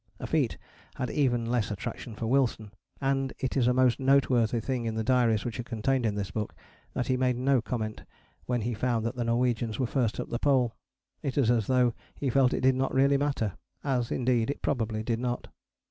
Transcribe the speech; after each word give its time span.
A 0.19 0.25
feat 0.25 0.57
had 0.95 1.11
even 1.11 1.45
less 1.45 1.69
attraction 1.69 2.15
for 2.15 2.25
Wilson, 2.25 2.71
and 2.99 3.33
it 3.37 3.55
is 3.55 3.67
a 3.67 3.71
most 3.71 3.99
noteworthy 3.99 4.59
thing 4.59 4.85
in 4.85 4.95
the 4.95 5.03
diaries 5.03 5.45
which 5.45 5.59
are 5.59 5.63
contained 5.63 6.07
in 6.07 6.15
this 6.15 6.31
book, 6.31 6.55
that 6.95 7.05
he 7.05 7.15
made 7.17 7.35
no 7.37 7.61
comment 7.61 8.01
when 8.47 8.61
he 8.61 8.73
found 8.73 9.05
that 9.05 9.15
the 9.15 9.23
Norwegians 9.25 9.77
were 9.77 9.85
first 9.85 10.19
at 10.19 10.29
the 10.29 10.39
Pole: 10.39 10.75
it 11.21 11.37
is 11.37 11.51
as 11.51 11.67
though 11.67 11.93
he 12.15 12.31
felt 12.31 12.49
that 12.49 12.57
it 12.57 12.61
did 12.61 12.73
not 12.73 12.95
really 12.95 13.17
matter, 13.17 13.53
as 13.83 14.09
indeed 14.09 14.49
it 14.49 14.63
probably 14.63 15.03
did 15.03 15.19
not. 15.19 15.49